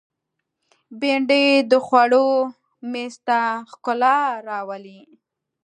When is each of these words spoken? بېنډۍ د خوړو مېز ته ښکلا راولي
بېنډۍ 0.99 1.45
د 1.71 1.73
خوړو 1.85 2.29
مېز 2.91 3.15
ته 3.27 3.39
ښکلا 3.71 4.17
راولي 4.47 4.99